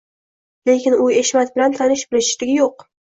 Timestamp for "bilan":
1.59-1.75